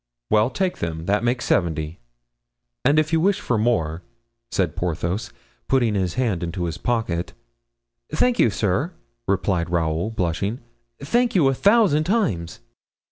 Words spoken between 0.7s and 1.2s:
them;